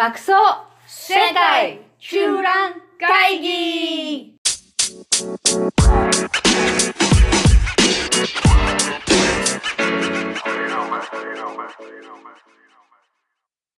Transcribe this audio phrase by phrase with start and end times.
[0.00, 0.32] 爆走
[0.86, 4.34] 世界中覧会議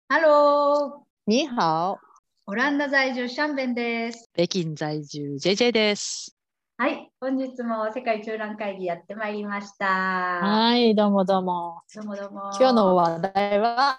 [0.09, 1.99] ハロー你好、
[2.47, 4.31] オランダ在住シャンベンです。
[4.33, 6.37] 北京在住 JJ です。
[6.77, 9.87] はい、本日も世界中覧会議やってまいりました。
[9.87, 11.83] はい、どうもどうも。
[11.93, 12.53] どうもどうも。
[12.61, 13.99] 今日の話題は？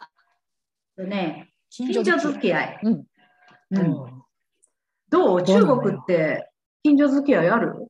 [0.95, 2.79] とね、近近所付き合い。
[2.83, 2.93] うん。
[2.93, 3.05] う
[3.71, 3.79] う？
[3.79, 4.23] んん。
[5.09, 6.47] どう中国って
[6.83, 7.87] 近所付き合いある？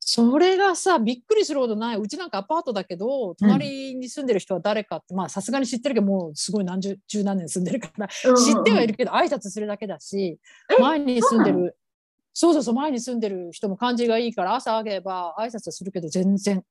[0.00, 1.96] それがさ、びっくりするほどない。
[1.98, 8.92] うちなんかアパートだけど、隣に住んでる人は誰かって、まあさすがに知ってるけど、もうすごい何十、十何年住んでるから、知ってはいる。
[8.92, 10.38] るけど、挨拶するだけだし、
[10.70, 10.80] え？
[10.80, 11.76] 前に住んでる、
[12.32, 16.64] そうそうそう、前に住んでる人も感じがいいから、朝あげば挨拶はするけど、全然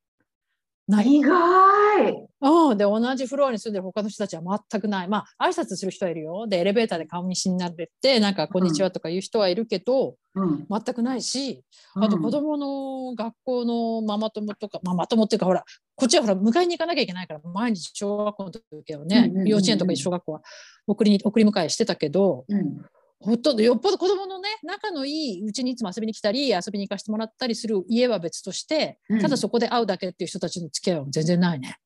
[0.91, 1.07] ない。
[1.07, 2.27] 意外。
[2.41, 4.41] うん、で同じフロアに住んでる他の人たちは
[4.71, 10.65] 全くないまあ挨拶する人はいるよでエレベーターで顔見知りになれてなんか「こんにちは」とか言う人はいるけど、うん。
[10.69, 11.61] 全くないし
[11.95, 15.63] あと子供の学校のママ友とか、ママ友っていうかほら
[15.95, 20.41] こっちはほら迎えに行かなきゃいけないから毎日小学校の時はね、幼稚園とか小学校は
[20.87, 22.85] 送りに送り迎えしてたけどうん。
[23.21, 31.77] ほとんどよっぽど子供のね仲のいいうちにいつも遊びに来たり遊びに行かせてもらったりする家は別としてうんただそこで会うだけっていう人たちの付き合いは全然ないね。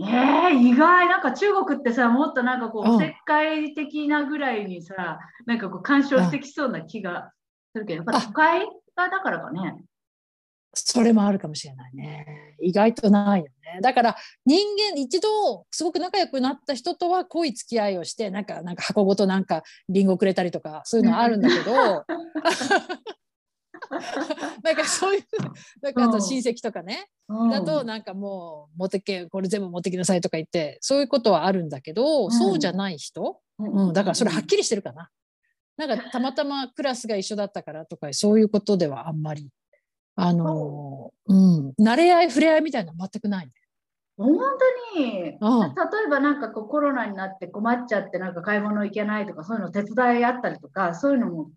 [0.00, 7.32] えー、意外なんか中国ってさもっとなんかこう、うんおせっかい的なぐらいにさなんかこう干渉してきそうな気が
[7.72, 8.60] するけどやっぱ都会
[8.94, 9.74] がだからかね。
[10.74, 12.56] それもあるかもしれないね。
[12.60, 13.80] 意外とないよね。
[13.82, 14.58] だから人
[14.94, 22.04] 間一度すごく仲良くなった人とは濃い付き合いをしてなんかなんか箱ごとなんかリンゴくれたりとかそういうのはあるんだけど、
[24.62, 25.22] なんかそういう
[25.82, 27.50] なんかあと親戚とかね、うん。
[27.50, 32.30] だとなんかもう持ってけこれ全部持ってきなさいとか言ってそういうことはあるんだけど、うん。
[32.30, 35.08] そうじゃない人、うん、だからそれはっきりしてるかな。
[35.76, 39.48] なんかたまたまクラスが一緒だったからとかそういうことではあんまり
[40.20, 43.52] あの、うん、慣れ合い触れ合いみたいなのは全くないね。
[44.16, 44.36] 本
[44.94, 45.30] 当に、うん。
[45.30, 51.50] 例えばなんかこうコロナになって困っちゃってなんか買い物行けないとかそういうの手伝いあったりとかそういうのも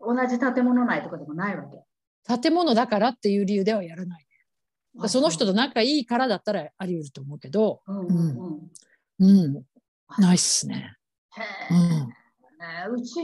[0.00, 2.40] 同じ建物内とかでもないわけ。
[2.40, 4.26] 建物だからっていう理由ではやらない、
[4.94, 5.08] ね。
[5.08, 7.98] その人と仲いいからだったらあり得ると思うけど、うん。
[7.98, 8.38] うん。
[9.18, 9.56] うん。
[9.56, 9.64] うん、
[10.18, 10.94] ないっすね。
[11.70, 11.74] へ
[12.88, 13.22] うん、うち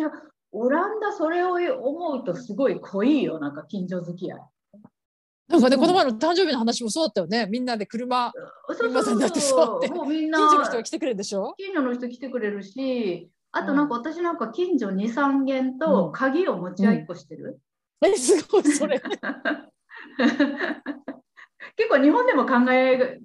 [0.51, 4.41] オランダそれを思うとすごい濃いよなんか近所付き合い。
[5.53, 7.47] なんかね、うんこの前の誕生日の話もそうだったよね。
[7.51, 8.33] みんなで車、
[8.77, 11.55] そう今さんだってそうってもうみんな近所の人が来てくれるでしょ？
[11.59, 17.61] 近所の人来てくれるし、あとなんか私なんか近所2、3軒とうん鍵を持ち合いっこしてる。
[18.05, 19.01] え、すごい、それ。
[21.77, 23.21] 結構日本でも考え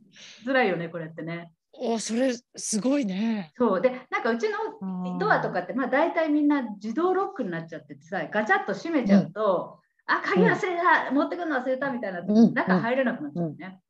[0.45, 1.51] づらいよね、これってね。
[1.73, 3.51] お、それ、すごいね。
[3.57, 12.53] そうで、なんかうちのドアとかって、まあ大体みんな自動ロックになっちゃっててさ、ガチャッと閉めちゃうと、あ、鍵忘れた、持ってくるの忘れたみたいな、うん。
[12.53, 13.81] 中入れなくなっちゃうね。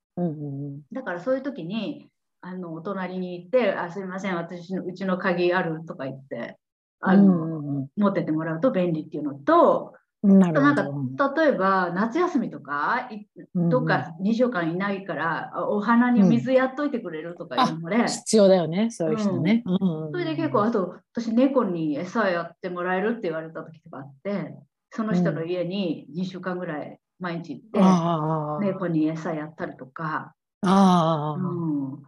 [0.92, 2.10] だからそういう時に、
[2.42, 6.58] あのお隣に行って、あすみません、私のうちの鍵あるとか言って、
[7.00, 11.16] あの持ってってもらうと便利っていうのと、うん、なあとなん。
[11.16, 13.10] か例えば夏休みとか、
[13.54, 19.64] どっか2週間いないから、あお花に水やっといてくれるとかいうので、必要だよね、そういう人ね。
[19.66, 20.12] うん。
[20.12, 24.56] それで結構、あと私、猫に餌やってもらえるって言われた時とかあって、
[24.92, 32.04] その人の家に2週間ぐらい毎日行って、猫に餌やったりとか、ああ、うん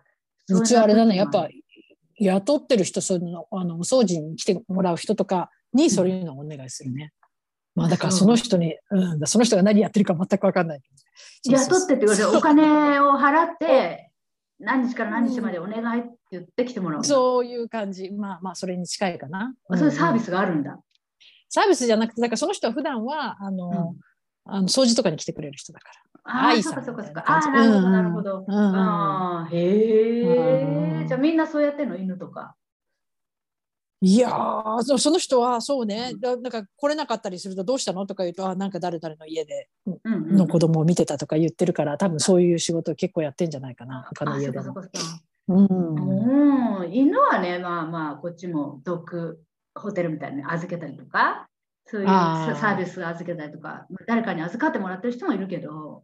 [0.51, 1.47] うちはあれだね、やっぱ
[2.17, 7.11] 雇ってる人、そのあのお掃除に来てもらう人とかにそういうのをお願いするね。
[7.75, 10.81] まあだからその人に、うん、その人が何やってるか全く分かんない。
[11.45, 14.11] 雇ってって言われて、お金を払って、
[14.59, 17.03] 何日から何日までお願いって言ってきてもらうの。
[17.03, 18.11] そういう感じ。
[18.11, 19.53] まあまあ、それに近いかな。
[19.71, 20.25] そういうサービス。
[20.25, 20.79] スがあるんだ。
[21.49, 23.95] サービスじゃなくて、だからその人は普段は、あの、
[24.45, 25.93] あの掃除とかに来てくれる人だから。
[26.23, 26.89] ああ、な感じ。
[27.15, 27.91] ああ、なるほど、うん。
[27.91, 28.45] なるほど。
[28.47, 28.55] うん。
[28.55, 31.03] うんああ、へうん。
[31.03, 31.05] え。
[31.07, 32.55] じゃあみんなそうやってんの、犬とか。
[34.01, 44.07] いやーそその人はそうね、だなんか来れなかったりするとどうしたのとか言うとあなんか誰々の家でうんうんの子供を見てたとか言ってるから多分そういう仕事を結構やってんじゃないかな。
[44.07, 44.73] 他のあ、家でも。
[45.49, 46.79] うん。
[46.79, 49.41] うん、犬はね、まあまあ、こっちもドッグ
[49.79, 51.47] ホテルみたいに預けたりとか、
[51.85, 56.03] そういうサービス預けたりとか、まあ誰かに預かってもらってる人もいるけど、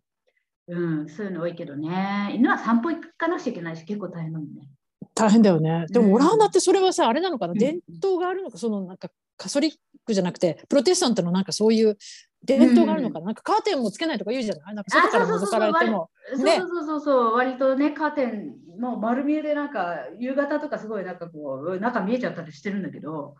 [0.67, 4.67] うん、そういうの多いけどね、犬は散歩行かなくちゃいけないし、結構大変なのね。
[5.13, 5.85] 大変だよね。
[5.89, 6.07] でうん。
[6.07, 7.59] もオランダってそれはさ、あれなのかな、うん。
[7.59, 9.73] 伝統があるのか、そのなんかカソリッ
[10.05, 11.97] クじゃなくて、プロテスタントのなんかそういう、
[12.43, 14.75] 伝統があるのかな,、なんかカーテンもつけないとか言うじゃない？
[14.75, 16.11] なんか外から覗かれても。
[16.37, 16.59] ね。
[16.59, 23.35] そうそうそうそう、割とね、カーテン、もう丸見えでなんか、夕方とかすごいなんかこう、中見えちゃったりしてるんだけど、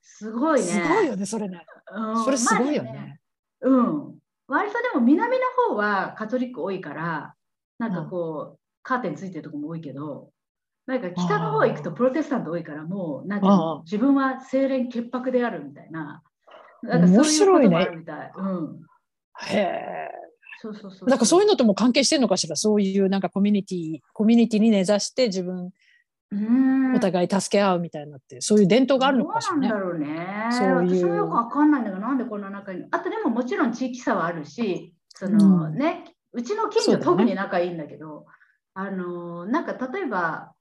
[0.00, 0.66] すごいね。
[0.66, 1.64] すごいよねそれね
[1.94, 3.20] うんそれすごいよまあね。
[3.60, 4.18] うん。
[4.46, 7.34] 割とでも南の方はカトリック多いから、
[7.78, 10.30] なんかこう、カーテンついてるとこも多いけど、
[10.86, 16.22] なんか北の方行くとプロテスタント多いから、もうなんていうあのあ自分は清廉潔白であるみたいな。
[16.82, 18.32] なんかそういう面こ白いねともあるみたい。
[18.34, 18.80] うん。
[19.48, 20.08] へえ
[20.62, 21.08] そうそうそう。
[21.08, 22.56] なんかそういうの、のとも関係してるのかしら？
[22.56, 25.70] そういうなんかコミュニティコミュニティに根ざして自分うん
[26.30, 29.90] お互い助け合うみたいなって、そういう伝統があるのかしらねどうなんだ。
[29.90, 30.48] ろうね。
[30.50, 32.84] そういう私もよくわかんないんだけど、なんでこんな中に。
[32.90, 38.26] あとでももちろん地域差はあるし、その、うんね、うちの近所特に仲いいんだけど、
[38.74, 40.52] あの、なんか例えば、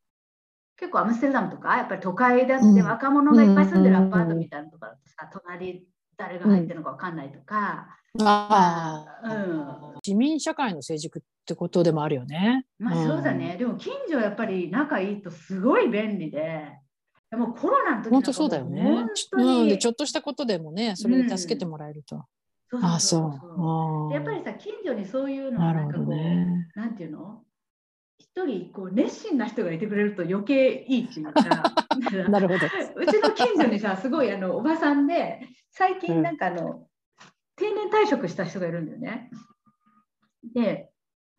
[0.77, 5.85] 結構アムステルダムとか、やっぱり都会だってうん若者がいっぱい住んでるアパートみたいなところだとさ、隣
[6.17, 7.87] 誰が入ってるのかわかんないとか、
[8.19, 12.65] ああ、うん市民社会の成熟ってことでもあるよね。
[12.79, 13.55] まあそうだね。
[13.57, 16.63] でも近所やっぱり仲いいとすごい便利で、
[17.29, 19.09] でもコロナの時本当そうだよね本。
[19.31, 22.25] 当にうん、でちょっとしたことでもね、それで助けてもらえると。
[22.69, 26.67] そうああ、そうそうそうそうああやっぱりさ、近所にそういうのなんかこう、ね。
[26.75, 27.41] なんていうの？
[28.37, 31.41] 一人こう熱心な人がいてくれると余計いいっていうか、
[32.29, 32.59] なるほど。
[32.97, 35.41] うちの近所にさ、すごいあのおばさんで、
[35.71, 36.87] 最近なんかあの、
[37.55, 39.31] 定年退職した人がいるんだよね。
[40.53, 40.91] で、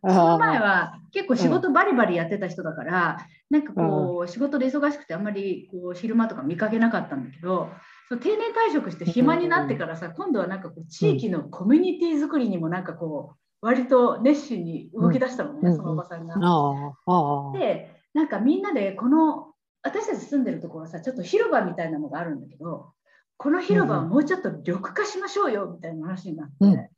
[0.03, 3.19] その前は結構仕事バリバリやってた人だから、
[3.49, 7.71] なんかこう仕事で忙しくてあんまりこう昼間とか見かけなかったんだけど、
[8.09, 15.77] その定年退職して暇になってからさ、今度はなんかこう地域のコミュニティ作りにもなんかこう、割と熱心に動き出したのね、うん。
[15.77, 16.35] そのおばさんが。
[16.35, 17.59] ああ、ああ。
[17.59, 19.53] で、なんかみんなでこの
[19.83, 22.93] 私たち住んでるところはさ、ちょっと広場みたいなのがあるんだけど、
[23.37, 26.91] この広場をもうちょっと緑化しましょうよみたいな話になって、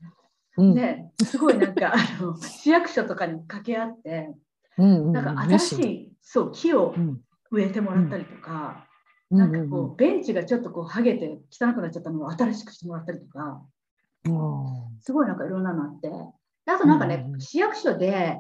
[0.57, 0.77] うん。
[1.25, 4.35] すごいなんかあの市役所とかに掛け合って、
[4.79, 7.21] うんうんなんか新しいそう木をうん。
[7.53, 8.87] 植えてもらったりとか、
[9.31, 9.39] うん。
[9.39, 13.63] なんかこうベンチがちょっとこう剥げて汚くなっちゃったのを新しくしてもらったりとか、
[14.25, 16.15] うんすごいなんかいろんなのあって、で
[16.67, 18.37] あとなんかね、うんうん市役所で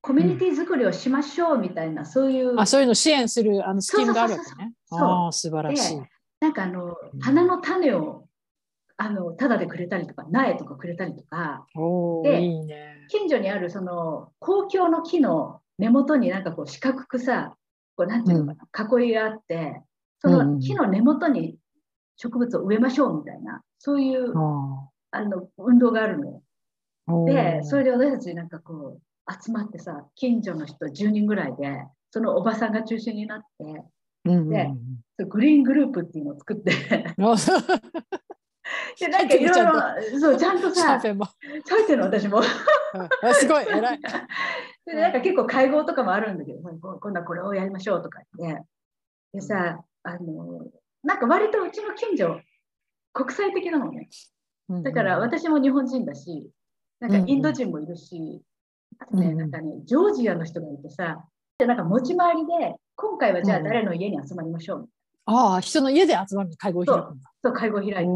[0.00, 2.60] コミュニティ作りをしましょうみたいな、そういう。
[2.60, 4.74] あ、そういうの支援するあのスキームがあるわけね。
[4.84, 5.08] そうそうそうそう。
[5.08, 6.02] ああ、素晴らしい。
[6.40, 8.26] なんかあのうん花の種を
[8.98, 11.66] あのタダでくれたりとか苗とかくれたりとか。
[12.22, 13.06] でいいね。
[13.08, 17.54] 近所にあるその公共の木の根元になんかこう四角くさ
[17.96, 19.80] こうなんていうのかな、囲いがあって
[20.20, 21.56] そうんうんの木の根元に
[22.16, 26.42] 植物を植えましょうみたいなそういうああの運動があるのよ。
[27.06, 33.82] でーそれで私たちなんかこう集まってさ近所の人10人ぐらいでそのおばさんが中心になって
[34.24, 34.70] うんうんで
[35.28, 36.72] グリーングループっていうのを作って
[38.98, 41.00] でなんかいろいろそうちゃんとさ。
[41.00, 42.42] 書いてるの私も。
[43.34, 44.00] すごい、偉い。
[44.86, 48.62] でなんか結構会合とかもあるんだけど、こ今度はこれをやりましょうとか言って。
[49.32, 50.66] でさ、あの、
[51.02, 52.40] なんか割とうちの近所、
[53.12, 54.08] 国際的なのね。
[54.82, 56.50] だから私も日本人だし、
[57.00, 58.42] なんかインド人もいるし、
[58.98, 61.24] あとね、うんなんかね、ジョージアの人がいてさ、
[61.58, 64.88] でなんか持ち回りで、今回はじゃあうん誰の家に集まりましょう。
[65.26, 67.30] ああ、人の家で集まる会合を開くんだ。
[67.42, 68.02] そう、会合開いて。
[68.02, 68.06] で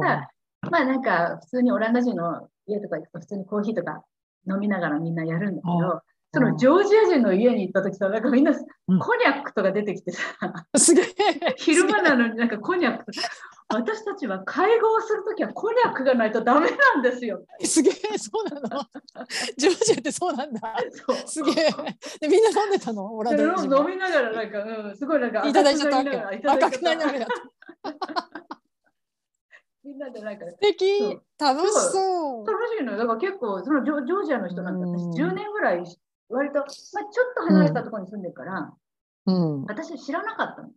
[0.00, 0.28] さ、
[0.70, 4.02] まあなんか普通にオランダ人の家とか行くと普通にコーヒーとか
[4.50, 6.00] 飲みながらみんなやるんだけあど、
[6.32, 10.22] そのジョージア人の家に行った時さ、なんかみんなうんコニャックとか出てきてさ、
[10.76, 11.06] すげえ。
[11.58, 13.28] 昼間なのになんかコニャックとか、
[13.68, 17.44] 私たちは会合するときはコニャックがないとダメなんですよ。
[17.64, 18.84] すげえ、そうなの。
[19.56, 20.76] ジョージアってそうなんだ。
[21.06, 21.54] そうすげえ。
[22.20, 23.14] で、みんな飲んでたの？
[23.14, 23.38] オラ飲
[23.86, 26.48] みながらなんか、うん、すごいなんかいただいちゃったわけ。
[26.48, 27.26] 赤くないながら。
[29.82, 31.20] みんなでなんか素敵。
[31.38, 32.46] 楽しそう。
[32.46, 32.98] 楽しいのよ。
[32.98, 35.84] だから結構そのジョジョージアの人なんて私うん10年ぐらい
[36.28, 38.72] 割と、まあ、ちょっと離れたところに住んでるから、
[39.26, 39.64] うん。
[39.64, 40.74] 私知らなかったのね。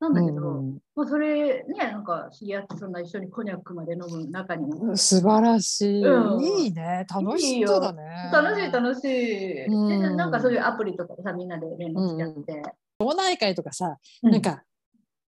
[0.00, 4.96] なんだけど、うんもうそれね、なんか知り合ってそんな一緒にコニャックまで飲む中にも。
[4.96, 6.04] 素晴らしい。
[6.04, 7.06] うんいいね。
[7.08, 8.30] 楽しそうだね。
[8.32, 12.62] 楽しい楽しい、うんでなんかそういうアプリとかでさみんなで連絡しちゃって、
[12.98, 14.62] 町内会とかさ、うんなんか、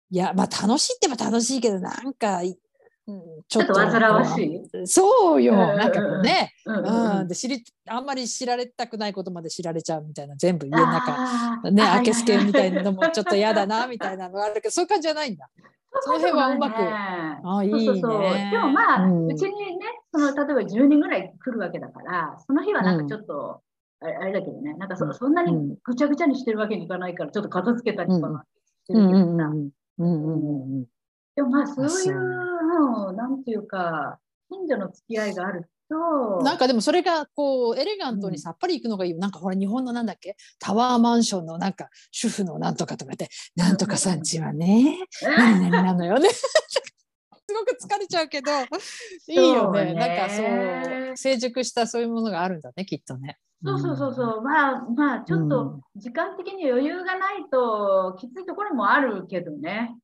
[0.10, 2.56] いや、まあ楽しいって言えば楽しいけど、なんか、うん
[3.48, 4.88] ちちょっと煩わしい、い。
[4.88, 5.54] そうよ。
[5.54, 5.60] うん。
[5.60, 6.54] なんかこうね。
[6.66, 11.72] うんうん、で知りあんまり知られたくないことまで知られちゃうみたいな全部家の中。
[11.72, 15.50] ねあ明けすけみたいなのもちょっと嫌だなみたいなのがあるけどそういう感じじゃないんだ。
[16.02, 16.76] その辺はうまく。
[16.78, 17.86] ああいいね。
[17.86, 18.22] そうそうそう。
[18.22, 23.62] でもまあ、ううんちにねその例えば10人ぐらい来るわけだからその日はなんかちょっと、
[24.02, 25.76] あれだけどねなんかそそんなにうん。
[25.84, 28.46] ぐちゃぐちゃにしてるわけにいかないからちょっと片付けたりとか
[28.86, 29.58] してうんるけどさ、うん。
[29.58, 30.86] うんうんうんうん
[31.34, 32.51] でもまあそういう
[32.82, 34.20] そううんなんていうか
[34.50, 39.12] 近所の付き合いがあるとなんかでもそれがこうエレガントにさっぱりいくのがいい。
[39.12, 40.38] よ、なんかほら日本のなんだっけ？
[40.60, 46.30] タワーマンションのなんか主婦のなんとかとかってなんとかさんちはね何々なのよね。
[46.32, 48.52] すごく疲れちゃうけど
[49.28, 49.94] いいよね。
[49.94, 53.38] ねなんかそう成熟したそういうものがあるんだねきっとね。
[53.64, 59.96] そうそうそうそう、まあまあちょっと時間的に余裕がないときついところもあるけどね。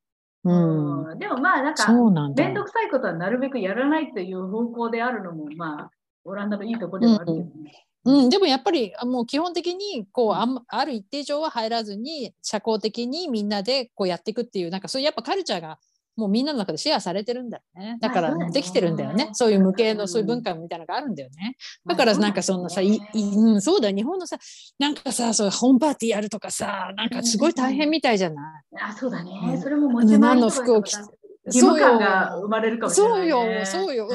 [0.48, 1.12] うん、うん。
[1.12, 5.92] うんでもまあなんか面倒くさいことはなるべくやらないという方向であるのもまあ
[6.26, 7.88] オランダのいいところではあるけどね。
[8.06, 15.78] うん、でもやっぱりあもう基本的にこうあある一定上は入らずに社交的にみんなでこうやっていくっていうなんかそういうやっぱカルチャーが
[16.18, 17.98] もうみんなの中でシェアされてるんだよね。
[18.02, 19.30] だからできてるんだよね。
[19.34, 21.56] そういう無形のそういう文化みたいなのがあるんだよね。
[21.86, 23.96] だからなんかそんなさ、いいうん、そうだよ。
[23.96, 24.38] 日本のさ
[24.80, 29.62] なんかさそういうホームパーティーやるとかさなんかすごい大変みたいじゃない、あそうだね、うん。
[29.62, 30.98] それも持ち回りとか何の服を着て
[31.46, 33.44] 義務感が生まれるかもしれない、そうよ。
[33.46, 34.08] ね。、そうよ、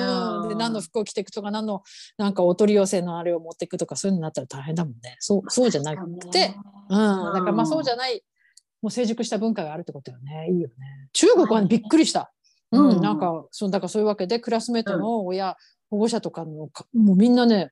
[0.42, 1.82] うん、で何の服服を着ていくとか何の
[2.18, 5.16] なんかお取り寄せのあれを持っていくとかそういうのになったら大変だもんね。
[5.18, 6.54] そうそうじゃなくて、
[6.90, 6.98] うん、
[7.32, 8.22] だからまあそうじゃない
[8.82, 10.48] もう成熟した文化があるってことよね。
[10.50, 10.74] いいよね。
[11.12, 12.32] 中国はねびっくりした、
[12.72, 12.88] うん。
[12.90, 13.00] うん。
[13.00, 14.26] なんかそうだからそういうわけ。
[14.26, 15.56] でクラスメートの親、
[15.88, 17.70] 保護者とかのかもうみんなね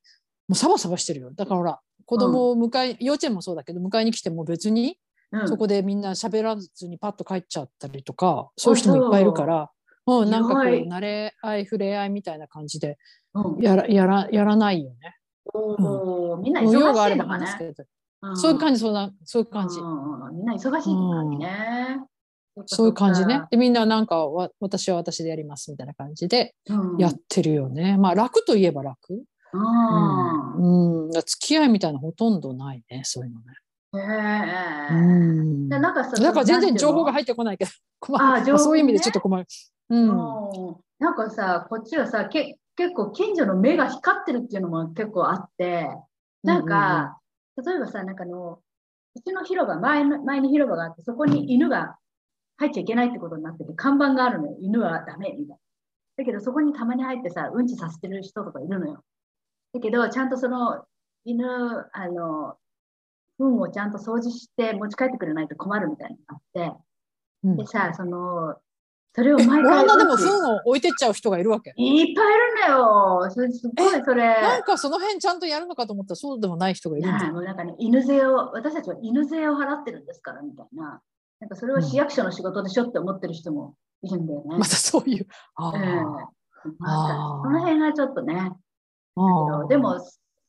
[0.48, 1.32] もうサバサバしてるよ。
[1.32, 4.96] だからほら子供を迎え、幼稚園もそうだけど迎えに来ても別に
[5.32, 5.48] うん。
[5.48, 9.70] そこでみんな喋らずにパッと帰っちゃったりとか、そういう人もいっぱいいるから、
[10.06, 12.98] うん、なんかこう慣れ合い触れ合いみたいな感じで
[13.34, 13.62] うん。
[13.62, 15.16] やらやらやらないよね。
[15.54, 16.36] おー。
[16.38, 17.46] みんな忙しいのかね。
[18.34, 22.00] そういう感じそうなそういう感じ、みんな忙しいね。
[22.66, 23.42] そういう感じね。
[23.50, 26.54] でみんななんかわ私は私でやりますみたいな感じで
[26.98, 27.96] やってるよね。
[27.96, 29.22] まあ楽といえば楽。
[29.52, 31.06] うん。
[31.06, 33.46] うん、付き合いみたいなほとんどないねそういうのね。
[33.92, 35.68] へえうん。
[35.68, 38.54] でなんかさだから全然情報が入入ってこないけど困る。
[38.54, 39.46] あそういう意味でちょっと困る。
[39.90, 40.76] うん。
[41.00, 45.90] なんかさ、こっちはさ、け結構近所の目が光ってるっていうのも結構あって、
[46.42, 47.19] なんか、
[47.62, 48.60] 例えばさ、なんかあの、
[49.14, 51.96] うちの広場、前の前に広場があって、そこに犬が
[52.58, 54.56] 入っちゃいけないってことになってて、看板があるのよ。
[54.60, 55.56] 犬はダメみたいな。
[56.18, 59.04] だけど、そこにたまに入ってさ、うんちさせてる人とかいるのよ。
[59.72, 60.84] だけど、ちゃんとその
[61.24, 61.46] 犬、
[61.92, 62.56] あの、
[63.38, 66.82] 糞をちゃんと掃除して持ち帰ってくれないと困るみたいなのがあって、
[67.44, 68.56] うんでさ、その、
[69.12, 69.72] それをえ毎回。
[69.72, 71.70] オランダでも糞を置いてっちゃう人がいるわけ？
[71.70, 72.14] いっぱいいるん
[72.60, 73.28] だよ。
[73.30, 74.24] それすっごいそれ。
[74.40, 81.00] なんかその辺ちゃんとやるのかと思ったらそうでもない人がいるんだなんかね、犬税を、私たちは犬税を払ってるんですからみたいな。
[81.40, 84.58] なんかそれは市役所の仕事でしょって思ってる人もいるんだよね。
[84.58, 85.26] またそういう。
[85.56, 86.26] あうんー
[86.84, 88.52] あその辺がちょっとね。
[89.68, 89.98] でも、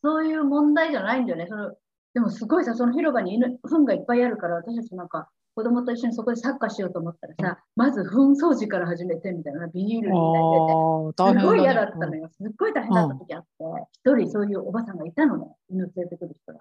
[0.04, 1.48] そういう問題じゃないんだよね。
[1.50, 1.74] その
[2.14, 10.74] でもすごいさ、その広場に犬、糞がいっぱいあるから、私たちなんか子供と一緒にそこでサッカーしようと思ったらさ、まず糞掃除から始めてみたいな、ビニールに入れて。
[10.74, 11.42] あー大変だね。
[11.42, 12.30] すごい嫌だったのよ。
[12.32, 13.48] すっごい大変だった時あって、
[13.92, 16.60] 一、人そういうおばさんがいたのね、犬連れてくる人が。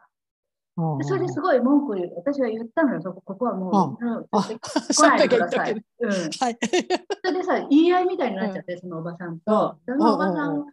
[1.02, 4.26] それですごい文句言う、私は言ったのよ、そこここはもう、うん。
[4.28, 5.72] 来ないでください。
[5.72, 6.30] うん、はい。
[6.32, 10.66] それでさ、言い合いみたいになっちゃって、そのおばさんと、うんそのおばさうん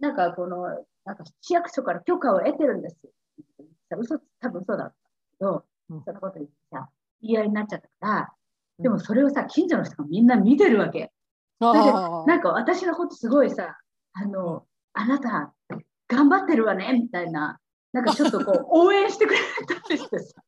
[0.00, 0.62] なんかこの、
[1.04, 2.96] なんか市役所から許可を得てるんです。
[3.02, 3.10] よ。
[3.98, 4.94] 嘘、多分嘘だった
[5.38, 6.02] けど、うん。
[6.04, 6.52] そのこと言って。
[6.52, 6.57] さ、
[7.22, 8.32] 言い合いになっちゃったから、
[8.78, 11.10] でもそれをさ、近所の人がみんな見てるわけ。
[11.60, 13.78] あそれでーなんか私のことすごいさ、
[14.12, 15.52] あの、あなた、
[16.08, 17.58] 頑張ってるわね、みたいな、
[17.92, 20.42] なんかちょっとこう、 応援してくれたりしてさ、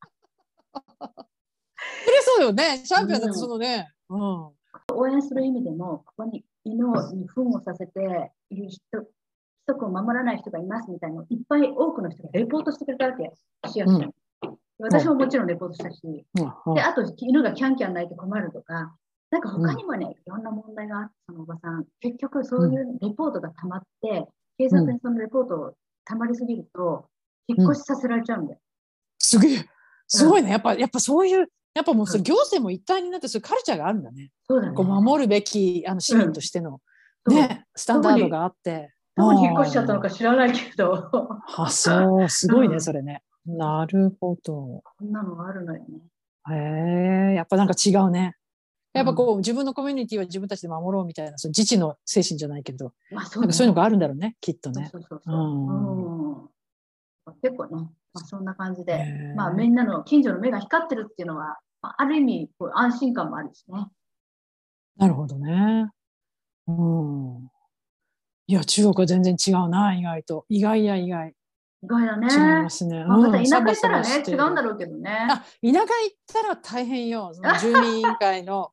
[2.04, 2.82] それそうよね。
[2.84, 3.88] チャンピオンだってそのね。
[4.08, 4.50] うん。
[4.92, 9.08] 応援する意味でも、ここに犬に糞をさせている人、規
[9.66, 13.32] 則を守らない人がいますみたいなのをいっぱい多くの人がレポートしてくれたわけ、
[13.68, 14.14] 市役所に。
[14.80, 18.94] 私ももちろんレポートしたし、うんで、あと犬がキャンキャン鳴いて困るとか、
[19.30, 24.26] なんか他にもね、いろんな問題があって、そのおばさん、結局そういうレポートがたまって、
[24.58, 27.06] 警察にそのレポートをたまりすぎると、
[27.46, 28.60] 引っ越しさせられちゃうんだよ。
[29.18, 29.64] すげえ。
[30.08, 30.50] すごいね。
[30.50, 34.30] やっぱ、やっぱそういう、やっぱもうそれ行政も一体になってそういうカルチャーがあるんだね。
[34.48, 34.74] そうだね。
[34.74, 36.80] こう守るべきあの市民としての、
[37.28, 38.92] ね、スタンダードがあって。
[39.16, 42.80] どこに引っ越しちゃったのか知らないけど、ああ、そう、すごいうね、ん。
[42.80, 43.22] それね。
[43.46, 44.82] なるほど。
[44.98, 46.00] こんなのがあるのよね。
[46.50, 48.36] へえ、やっぱなんか違うね。
[48.92, 54.88] やっぱこう、自分のコミュニティは自分たちで守ろうみたいな、その自治の精神じゃないけど、まあそなんかそういうのががあるんだろうね、きっとね。
[54.90, 55.36] そうそうそうそう。
[55.36, 56.50] うん
[57.42, 57.70] 結構ね、
[58.12, 59.04] まあ、そんな感じで、
[59.36, 63.86] まあ、みんなの近所の目が光ってるっていうのは、まあある意味こう安心感もあるしね。
[64.96, 65.90] なるほどね。
[66.66, 67.50] うん。
[68.48, 70.44] いや、中国は全然違うな、意外と。
[70.48, 71.34] 意外や意外。
[71.82, 72.28] 意外だね。
[72.30, 73.04] 違いますね。
[73.04, 75.10] まあ、またうん田舎行ったらね、違うんだろうけどね。
[75.30, 75.78] あ田舎行
[76.12, 77.32] ったら大変よ。
[77.32, 78.72] その 住民委員会の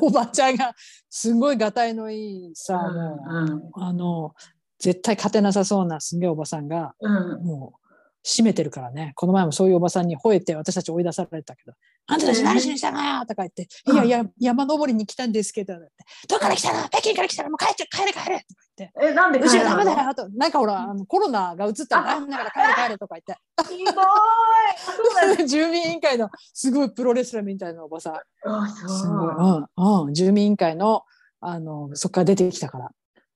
[0.00, 0.74] おばちゃんが
[1.08, 2.88] すごいがたいのいいさ、も
[3.28, 4.34] うんうあの
[4.78, 7.84] 絶対勝てなさそうなすげえおばさんがうんもう
[8.26, 11.74] 閉めてるからねこの前もそういうおばさんに吠えて私たち追い出されたけど
[12.08, 15.90] 「あんたたち何しに来たのよ!」とか言って「いやいや山登りに来たんですけど」って
[16.26, 16.88] 「どっから来たの？
[16.88, 17.50] 北京から来たの？
[17.50, 18.92] もう帰って帰れ帰れ!」言って。
[19.00, 20.14] え、なんでうちらダメだよ。
[20.14, 23.38] となんかほらあのコロナが移ったら大変だから帰れ帰れとか言って。
[23.74, 25.46] ひどい。
[25.48, 28.14] 住民委員会のすごいプロレスラーみたいなおばさん。
[28.48, 29.68] あ、すごい、そう。
[29.76, 31.04] うんうん、住民委員会の
[31.40, 32.90] あのそこから出てきたから。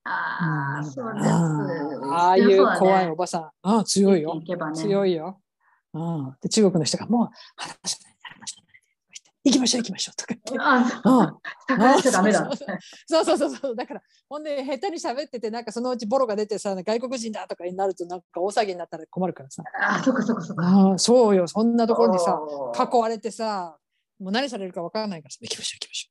[0.04, 1.30] ああ、そううんです。
[1.30, 4.40] ああいう怖いおばさん、うん、強いよ。
[4.74, 5.40] 強いよ、
[5.92, 7.98] うん、で中国の人がもう話
[9.48, 10.54] 行きましょう行きましょうとか言って。
[10.60, 11.40] あ、うんそう。
[11.68, 12.50] 逆らっちゃダメだ。
[13.06, 20.64] そうそうそうそうだからほんで下手に喋っててなんかそのうちボロが出てさ外国人だとかになるとなんか大騒ぎになったら困るからさあ、そっかそっかそっか。
[20.66, 22.38] ああそうよそんなところにさ
[22.92, 23.76] 囲われてさ
[24.20, 26.10] もう何されるか分からないからさ行きましょう行きまし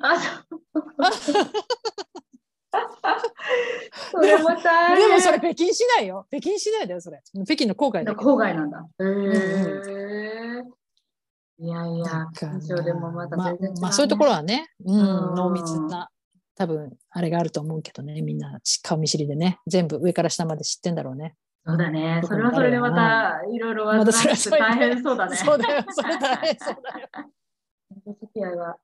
[0.00, 0.44] あ、
[4.12, 5.08] そ れもう大変。
[5.08, 8.86] でもそれ北京市内よ北京市内だよそれ北京の郊外だ郊外なんだ。
[9.00, 10.62] へえ。
[11.60, 16.08] いやいやなん、か一応でもまたまあ全然違うねまあそういうところはね、うん、うん濃密な
[16.54, 21.34] 多分あれがあると思うけどねみんな顔見知りでね全部上から下まで知ってんだろうね。
[21.66, 22.22] そうだね。
[22.24, 24.14] それはそれでまたいろいろ大
[24.78, 25.36] 変そうだね。
[25.36, 27.08] そうだよそれ大変そうだよ。
[28.06, 28.76] お付き合いは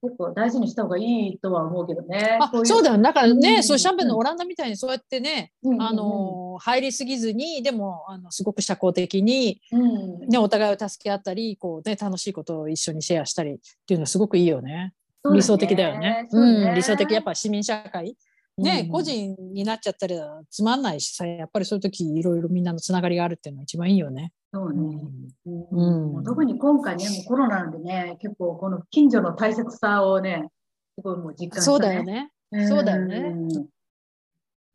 [0.00, 2.38] 結構大事にした方がいいとは思うけどね。
[2.40, 14.92] あそうだよだからね、うんそうシャンペンのオランダみたいにそうやってね、うんあの入りすぎずにでもあのすごく社交的に、うんね、お互いを助け合ったりこう、ね、楽しいことを一緒にシェアしたりっていうのはすごくいいよね。
[15.24, 15.98] ね理想的だよね。
[15.98, 18.16] ねうん、理想的やっぱ市民社会。
[18.58, 20.16] ね、うん個人になっちゃったら
[20.50, 24.32] つまんないしさやっぱりそういう時いろいろみんなのつながりがあるっていうのが一番いいよね。
[24.52, 24.98] そうね。
[25.46, 30.48] うんうん特に今回ね、もうコロナなんでね、結構この近所の大切さをね、
[30.96, 31.74] すごいもう実感した、ね。
[31.74, 32.30] そうだよね。
[32.68, 33.48] そうだよねうん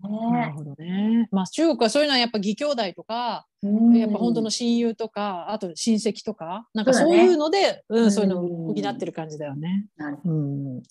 [0.03, 1.27] なるねほどね。
[1.31, 9.87] まあ中国はそういうのはやっぱ義兄弟とか、うんやっぱ本当の親友とか、あと親戚とか、なんかそういうので、うん、うんそういうのを補ってる感じだよね。
[9.95, 10.83] なるうん。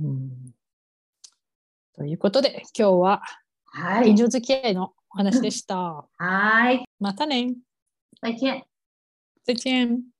[0.00, 0.30] うん。
[1.98, 3.22] ということで、今日は
[3.64, 4.04] はい。
[4.04, 6.06] 近所付き合いのお話でした。
[6.16, 6.84] はい。
[7.00, 7.56] またね。
[8.22, 8.64] 再见。
[9.44, 10.17] 再见。